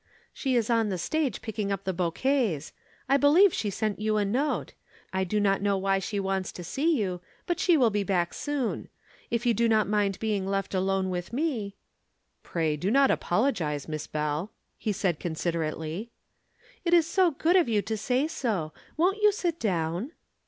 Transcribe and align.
"She 0.33 0.55
is 0.55 0.71
on 0.71 0.89
the 0.89 0.97
stage 0.97 1.43
picking 1.43 1.71
up 1.71 1.83
the 1.83 1.93
bouquets. 1.93 2.73
I 3.07 3.17
believe 3.17 3.53
she 3.53 3.69
sent 3.69 3.99
you 3.99 4.17
a 4.17 4.25
note. 4.25 4.73
I 5.13 5.23
do 5.23 5.39
not 5.39 5.61
know 5.61 5.77
why 5.77 5.99
she 5.99 6.19
wants 6.19 6.51
to 6.53 6.63
see 6.63 6.97
you, 6.97 7.21
but 7.45 7.59
she 7.59 7.77
will 7.77 7.91
be 7.91 8.01
back 8.01 8.33
soon. 8.33 8.89
If 9.29 9.45
you 9.45 9.53
do 9.53 9.69
not 9.69 9.87
mind 9.87 10.17
being 10.17 10.47
left 10.47 10.73
alone 10.73 11.11
with 11.11 11.31
me" 11.31 11.75
"Pray 12.41 12.75
do 12.77 12.89
not 12.89 13.11
apologize, 13.11 13.87
Miss 13.87 14.07
Bell," 14.07 14.51
he 14.75 14.91
said 14.91 15.19
considerately. 15.19 16.09
"It 16.83 16.95
is 16.95 17.05
so 17.05 17.29
good 17.29 17.55
of 17.55 17.69
you 17.69 17.83
to 17.83 17.95
say 17.95 18.27
so. 18.27 18.73
Won't 18.97 19.21
you 19.21 19.31
sit 19.31 19.59
down?" 19.59 20.13